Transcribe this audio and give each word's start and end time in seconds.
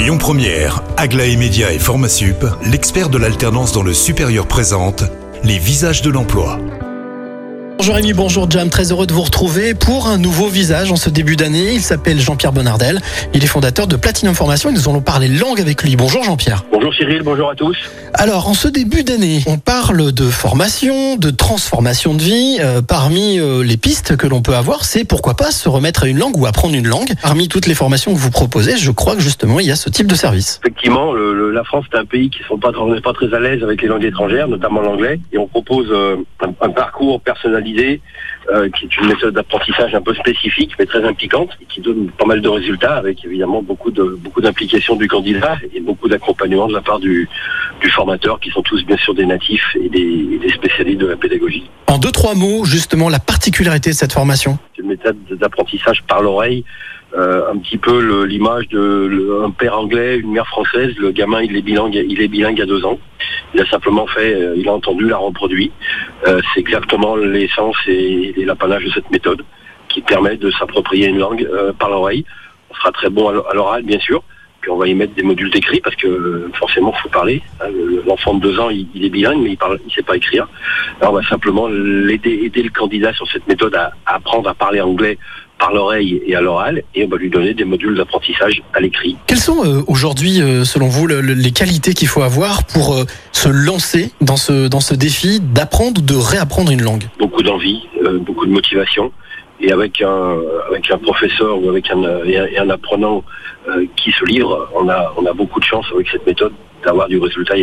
Lyon 0.00 0.16
Première, 0.16 0.82
Aglaé 0.96 1.36
Média 1.36 1.74
et 1.74 1.78
Formasup, 1.78 2.46
l'expert 2.64 3.10
de 3.10 3.18
l'alternance 3.18 3.72
dans 3.72 3.82
le 3.82 3.92
supérieur 3.92 4.46
présente 4.46 5.04
les 5.44 5.58
visages 5.58 6.00
de 6.00 6.08
l'emploi. 6.08 6.58
Bonjour 7.76 7.94
Rémi, 7.94 8.12
bonjour 8.12 8.50
Jam, 8.50 8.68
très 8.68 8.92
heureux 8.92 9.06
de 9.06 9.12
vous 9.12 9.22
retrouver 9.22 9.74
pour 9.74 10.06
un 10.06 10.18
nouveau 10.18 10.48
visage 10.48 10.92
en 10.92 10.96
ce 10.96 11.08
début 11.08 11.36
d'année. 11.36 11.72
Il 11.72 11.80
s'appelle 11.80 12.20
Jean-Pierre 12.20 12.52
Bonardel, 12.52 13.00
il 13.32 13.42
est 13.42 13.46
fondateur 13.46 13.86
de 13.86 13.96
Platinum 13.96 14.34
Formation 14.34 14.68
et 14.68 14.72
nous 14.72 14.86
allons 14.86 15.00
parler 15.00 15.28
langue 15.28 15.60
avec 15.60 15.82
lui. 15.82 15.96
Bonjour 15.96 16.22
Jean-Pierre. 16.22 16.64
Bonjour 16.70 16.94
Cyril, 16.94 17.22
bonjour 17.22 17.50
à 17.50 17.54
tous. 17.54 17.76
Alors 18.12 18.48
en 18.48 18.54
ce 18.54 18.68
début 18.68 19.02
d'année, 19.02 19.42
on 19.46 19.56
parle 19.56 19.79
de 19.92 20.30
formation, 20.30 21.16
de 21.16 21.30
transformation 21.30 22.14
de 22.14 22.22
vie. 22.22 22.58
Euh, 22.60 22.80
parmi 22.80 23.40
euh, 23.40 23.64
les 23.64 23.76
pistes 23.76 24.16
que 24.16 24.28
l'on 24.28 24.40
peut 24.40 24.54
avoir, 24.54 24.84
c'est 24.84 25.04
pourquoi 25.04 25.34
pas 25.34 25.50
se 25.50 25.68
remettre 25.68 26.04
à 26.04 26.06
une 26.06 26.18
langue 26.18 26.36
ou 26.38 26.46
apprendre 26.46 26.76
une 26.76 26.86
langue. 26.86 27.10
Parmi 27.22 27.48
toutes 27.48 27.66
les 27.66 27.74
formations 27.74 28.14
que 28.14 28.18
vous 28.18 28.30
proposez, 28.30 28.76
je 28.76 28.92
crois 28.92 29.16
que 29.16 29.20
justement 29.20 29.58
il 29.58 29.66
y 29.66 29.72
a 29.72 29.76
ce 29.76 29.90
type 29.90 30.06
de 30.06 30.14
service. 30.14 30.60
Effectivement, 30.62 31.12
la 31.12 31.64
France 31.64 31.86
est 31.92 31.96
un 31.96 32.04
pays 32.04 32.30
qui 32.30 32.40
sont 32.44 32.56
pas, 32.56 32.70
n'est 32.70 33.00
pas 33.00 33.12
très 33.12 33.34
à 33.34 33.40
l'aise 33.40 33.64
avec 33.64 33.82
les 33.82 33.88
langues 33.88 34.04
étrangères, 34.04 34.46
notamment 34.46 34.80
l'anglais, 34.80 35.18
et 35.32 35.38
on 35.38 35.48
propose 35.48 35.88
euh, 35.90 36.16
un, 36.60 36.70
parcours 36.70 37.20
personnalisé 37.20 38.00
qui 38.74 38.86
est 38.86 38.96
une 38.96 39.06
méthode 39.06 39.34
d'apprentissage 39.34 39.94
un 39.94 40.00
peu 40.00 40.12
spécifique, 40.12 40.72
mais 40.76 40.84
très 40.84 41.04
impliquante, 41.04 41.50
et 41.62 41.66
qui 41.66 41.80
donne 41.80 42.10
pas 42.10 42.24
mal 42.24 42.40
de 42.40 42.48
résultats, 42.48 42.96
avec 42.96 43.24
évidemment 43.24 43.62
beaucoup 43.62 43.92
de 43.92 44.02
beaucoup 44.02 44.40
d'implication 44.40 44.96
du 44.96 45.06
candidat 45.06 45.56
et 45.72 45.78
beaucoup 45.78 46.08
d'accompagnement 46.08 46.66
de 46.66 46.72
la 46.72 46.80
part 46.80 46.98
du 46.98 47.28
formateur, 47.90 48.40
qui 48.40 48.50
sont 48.50 48.62
tous 48.62 48.84
bien 48.84 48.96
sûr 48.96 49.14
des 49.14 49.26
natifs 49.26 49.76
et 49.84 49.88
des, 49.88 50.34
et 50.34 50.38
des 50.38 50.50
spécialistes 50.52 51.00
de 51.00 51.06
la 51.06 51.16
pédagogie. 51.16 51.68
En 51.86 51.98
deux 51.98 52.12
trois 52.12 52.34
mots, 52.34 52.64
justement 52.64 53.08
la 53.08 53.18
particularité 53.18 53.90
de 53.90 53.94
cette 53.94 54.12
formation. 54.12 54.58
C'est 54.76 54.82
une 54.82 54.88
méthode 54.88 55.16
d'apprentissage 55.32 56.02
par 56.08 56.22
l'oreille, 56.22 56.64
euh, 57.16 57.50
un 57.52 57.58
petit 57.58 57.78
peu 57.78 58.24
l'image 58.24 58.68
de 58.68 58.78
le- 59.10 59.42
un 59.44 59.50
père 59.50 59.76
anglais, 59.78 60.18
une 60.18 60.30
mère 60.32 60.46
française. 60.46 60.94
Le 60.98 61.10
gamin, 61.10 61.42
il 61.42 61.56
est 61.56 61.62
bilingue, 61.62 61.94
il 62.08 62.20
est 62.22 62.28
bilingue 62.28 62.58
il 62.58 62.62
a 62.62 62.66
deux 62.66 62.84
ans. 62.84 62.98
Il 63.54 63.60
a 63.60 63.66
simplement 63.66 64.06
fait, 64.06 64.34
euh, 64.34 64.54
il 64.56 64.68
a 64.68 64.72
entendu, 64.72 65.08
l'a 65.08 65.16
reproduit. 65.16 65.72
Euh, 66.28 66.40
c'est 66.54 66.60
exactement 66.60 67.16
l'essence 67.16 67.76
et, 67.88 68.34
et 68.40 68.44
l'apanage 68.44 68.84
de 68.84 68.90
cette 68.90 69.10
méthode 69.10 69.42
qui 69.88 70.02
permet 70.02 70.36
de 70.36 70.50
s'approprier 70.52 71.08
une 71.08 71.18
langue 71.18 71.48
par 71.80 71.90
l'oreille. 71.90 72.24
On 72.70 72.74
sera 72.74 72.92
très 72.92 73.10
bon 73.10 73.28
à 73.28 73.32
à 73.50 73.54
l'oral, 73.54 73.82
bien 73.82 73.98
sûr. 73.98 74.22
Puis 74.60 74.70
on 74.70 74.76
va 74.76 74.86
y 74.88 74.94
mettre 74.94 75.14
des 75.14 75.22
modules 75.22 75.50
d'écrit 75.50 75.80
parce 75.80 75.96
que 75.96 76.06
euh, 76.06 76.50
forcément, 76.58 76.92
faut 77.02 77.08
parler. 77.08 77.42
Hein, 77.60 77.68
le- 77.72 78.02
L'enfant 78.06 78.34
de 78.34 78.40
deux 78.40 78.58
ans, 78.58 78.68
il, 78.70 78.86
il 78.94 79.04
est 79.04 79.08
bilingue, 79.10 79.40
mais 79.42 79.50
il 79.52 79.56
parle, 79.56 79.78
il 79.86 79.92
sait 79.92 80.02
pas 80.02 80.16
écrire. 80.16 80.48
Là, 81.00 81.10
on 81.10 81.14
va 81.14 81.22
simplement 81.28 81.68
l'aider, 81.68 82.40
aider 82.44 82.62
le 82.62 82.70
candidat 82.70 83.12
sur 83.14 83.26
cette 83.30 83.46
méthode 83.48 83.74
à, 83.74 83.92
à 84.06 84.16
apprendre 84.16 84.48
à 84.50 84.54
parler 84.54 84.80
anglais 84.80 85.16
par 85.58 85.72
l'oreille 85.74 86.22
et 86.26 86.34
à 86.34 86.40
l'oral, 86.40 86.82
et 86.94 87.04
on 87.04 87.08
va 87.08 87.18
lui 87.18 87.28
donner 87.28 87.52
des 87.52 87.64
modules 87.64 87.94
d'apprentissage 87.94 88.62
à 88.72 88.80
l'écrit. 88.80 89.16
Quelles 89.26 89.36
sont 89.38 89.62
euh, 89.62 89.82
aujourd'hui, 89.88 90.40
euh, 90.40 90.64
selon 90.64 90.88
vous, 90.88 91.06
le- 91.06 91.20
le- 91.20 91.34
les 91.34 91.50
qualités 91.52 91.92
qu'il 91.92 92.08
faut 92.08 92.22
avoir 92.22 92.64
pour 92.64 92.96
se 93.32 93.48
lancer 93.50 94.10
dans 94.22 94.36
ce 94.38 94.68
dans 94.68 94.80
ce 94.80 94.94
défi 94.94 95.38
d'apprendre 95.40 96.00
ou 96.00 96.04
de 96.04 96.14
réapprendre 96.14 96.70
une 96.72 96.80
langue? 96.82 97.04
Beaucoup 97.18 97.42
d'envie, 97.42 97.82
beaucoup 98.22 98.46
de 98.46 98.52
motivation, 98.52 99.12
et 99.60 99.72
avec 99.72 100.00
un 100.00 100.36
avec 100.68 100.90
un 100.90 100.98
professeur 100.98 101.62
ou 101.62 101.68
avec 101.68 101.90
un 101.90 102.02
et 102.24 102.38
un, 102.38 102.46
et 102.46 102.58
un 102.58 102.70
apprenant 102.70 103.24
euh, 103.68 103.84
qui 103.96 104.10
se 104.12 104.24
livre, 104.24 104.68
on 104.74 104.88
a 104.88 105.12
on 105.16 105.26
a 105.26 105.32
beaucoup 105.32 105.60
de 105.60 105.64
chance 105.64 105.86
avec 105.94 106.08
cette 106.10 106.26
méthode 106.26 106.52
d'avoir 106.84 107.08
du 107.08 107.18
résultat 107.18 107.54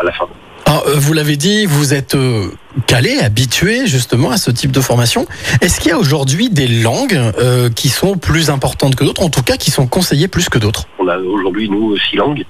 à 0.00 0.02
la 0.02 0.12
fin. 0.12 0.26
Alors, 0.66 0.88
euh, 0.88 0.94
vous 0.96 1.12
l'avez 1.12 1.36
dit, 1.36 1.66
vous 1.66 1.92
êtes 1.92 2.14
euh, 2.14 2.46
calé, 2.86 3.18
habitué 3.18 3.86
justement 3.86 4.30
à 4.30 4.38
ce 4.38 4.50
type 4.50 4.72
de 4.72 4.80
formation. 4.80 5.26
Est-ce 5.60 5.78
qu'il 5.78 5.90
y 5.90 5.92
a 5.92 5.98
aujourd'hui 5.98 6.48
des 6.48 6.66
langues 6.66 7.20
euh, 7.38 7.68
qui 7.68 7.90
sont 7.90 8.16
plus 8.16 8.48
importantes 8.48 8.96
que 8.96 9.04
d'autres, 9.04 9.22
en 9.22 9.28
tout 9.28 9.42
cas 9.42 9.56
qui 9.56 9.70
sont 9.70 9.86
conseillées 9.86 10.28
plus 10.28 10.48
que 10.48 10.58
d'autres? 10.58 10.86
On 10.98 11.08
a 11.08 11.18
aujourd'hui, 11.18 11.68
nous, 11.68 11.96
six 11.98 12.16
langues, 12.16 12.44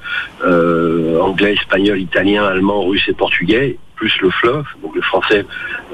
euh, 0.47 1.19
anglais, 1.21 1.55
espagnol, 1.55 2.01
italien, 2.01 2.45
allemand, 2.45 2.85
russe 2.85 3.03
et 3.09 3.15
portugais, 3.15 3.77
plus 3.97 4.13
le 4.21 4.31
fleuve, 4.31 4.65
donc 4.83 4.95
le 4.95 5.03
français 5.03 5.45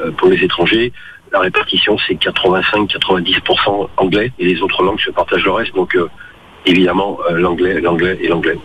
euh, 0.00 0.10
pour 0.12 0.28
les 0.28 0.44
étrangers. 0.44 0.92
La 1.32 1.38
répartition, 1.40 1.96
c'est 2.06 2.14
85-90% 2.14 3.88
anglais, 3.96 4.32
et 4.38 4.44
les 4.44 4.60
autres 4.62 4.82
langues 4.82 5.00
se 5.00 5.10
partagent 5.10 5.44
le 5.44 5.52
reste, 5.52 5.74
donc 5.74 5.94
euh, 5.94 6.08
évidemment 6.66 7.18
euh, 7.30 7.34
l'anglais, 7.38 7.80
l'anglais 7.80 8.18
et 8.20 8.28
l'anglais. 8.28 8.58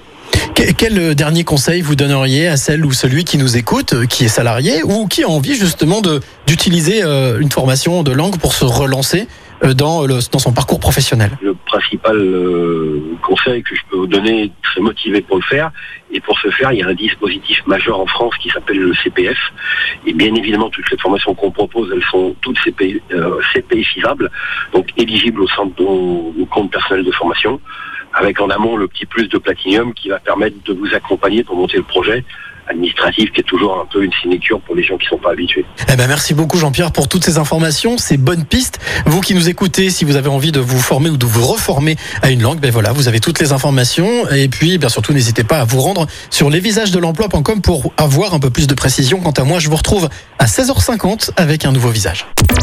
Que- 0.56 0.72
Quel 0.72 0.98
euh, 1.00 1.14
dernier 1.14 1.44
conseil 1.44 1.82
vous 1.82 1.96
donneriez 1.96 2.48
à 2.48 2.58
celle 2.58 2.86
ou 2.86 2.92
celui 2.92 3.24
qui 3.24 3.38
nous 3.38 3.56
écoute, 3.58 4.08
qui 4.08 4.26
est 4.26 4.30
salarié 4.30 4.82
ou 4.84 5.08
qui 5.08 5.24
a 5.24 5.30
envie 5.30 5.56
justement 5.56 6.02
d'utiliser 6.48 7.04
une 7.04 7.52
formation 7.52 8.02
de 8.04 8.12
langue 8.12 8.38
pour 8.40 8.54
se 8.54 8.66
relancer 8.66 9.28
dans, 9.64 10.06
le, 10.06 10.20
dans 10.32 10.40
son 10.40 10.54
parcours 10.54 10.80
professionnel 10.80 11.32
Le 11.42 11.54
principal 11.54 12.18
euh, 12.18 13.02
conseil 13.22 13.64
que 13.64 13.76
je 13.76 13.82
peux 13.90 13.98
vous 13.98 14.08
donner, 14.08 14.52
très 14.62 14.82
motivé 14.82 15.22
pour 15.22 15.38
le 15.38 15.44
faire, 15.44 15.72
et 16.12 16.20
pour 16.20 16.38
ce 16.40 16.50
faire, 16.50 16.72
il 16.72 16.80
y 16.80 16.84
a 16.84 16.88
un 16.88 16.94
dispositif 16.94 17.66
majeur 17.66 18.00
en 18.00 18.06
France 18.06 18.36
qui 18.38 18.50
s'appelle 18.50 18.80
le 18.80 18.94
CPF. 18.94 19.38
Et 20.06 20.14
bien 20.14 20.34
évidemment, 20.36 20.70
toutes 20.70 20.90
les 20.92 20.98
formations 20.98 21.34
qu'on 21.34 21.52
propose, 21.52 21.92
elles 21.94 22.04
sont 22.04 22.36
toutes 22.42 22.60
CP, 22.60 23.02
euh, 23.12 23.40
CPFisables, 23.54 24.30
donc 24.74 24.90
éligibles 24.98 25.42
au 25.42 25.48
centre 25.48 25.82
au, 25.82 26.34
compte 26.52 26.72
personnel 26.72 27.04
de 27.04 27.12
formation, 27.12 27.60
avec 28.14 28.40
en 28.40 28.50
amont 28.50 28.78
le 28.78 28.88
petit 28.88 29.06
plus 29.06 29.28
de 29.28 29.38
Platinum 29.38 29.94
qui 29.94 30.10
va 30.10 30.20
permettre 30.20 30.56
de 30.66 30.74
vous 30.74 30.94
accompagner 30.94 31.44
pour 31.44 31.56
monter 31.56 31.78
le 31.78 31.84
projet 31.84 32.24
administratif 32.68 33.32
qui 33.32 33.42
est 33.42 33.44
toujours 33.44 33.80
un 33.80 33.86
peu 33.86 34.04
une 34.04 34.12
sinécure 34.22 34.60
pour 34.62 34.76
les 34.76 34.84
gens 34.84 34.98
qui 34.98 35.08
sont 35.08 35.18
pas 35.18 35.32
habitués. 35.32 35.66
Eh 35.92 35.96
ben 35.96 36.08
merci 36.08 36.34
beaucoup 36.34 36.58
Jean-Pierre 36.58 36.92
pour 36.92 37.08
toutes 37.08 37.24
ces 37.24 37.38
informations, 37.38 37.98
ces 37.98 38.18
bonnes 38.18 38.46
pistes. 38.46 38.80
Vous 39.06 39.22
qui 39.22 39.36
nous 39.36 39.50
écoutez, 39.50 39.90
si 39.90 40.06
vous 40.06 40.16
avez 40.16 40.30
envie 40.30 40.52
de 40.52 40.60
vous 40.60 40.80
former 40.80 41.10
ou 41.10 41.18
de 41.18 41.26
vous 41.26 41.46
reformer 41.46 41.96
à 42.22 42.32
une 42.32 42.42
langue, 42.42 42.60
ben 42.60 42.72
voilà, 42.72 42.92
vous 42.92 43.08
avez 43.08 43.20
toutes 43.20 43.40
les 43.40 43.52
informations. 43.52 44.30
Et 44.30 44.48
puis, 44.48 44.78
bien 44.78 44.90
surtout, 44.90 45.14
n'hésitez 45.14 45.44
pas 45.44 45.60
à 45.60 45.66
vous 45.66 45.80
rendre 45.80 46.08
sur 46.30 46.50
lesvisagesdelemploi.com 46.50 47.62
pour 47.62 47.94
avoir 47.98 48.34
un 48.34 48.40
peu 48.40 48.50
plus 48.50 48.68
de 48.68 48.74
précision. 48.74 49.20
Quant 49.20 49.32
à 49.32 49.44
moi, 49.44 49.60
je 49.60 49.70
vous 49.70 49.76
retrouve 49.76 50.10
à 50.40 50.46
16h50 50.46 51.32
avec 51.38 51.66
un 51.66 51.72
nouveau 51.72 51.90
visage. 51.90 52.26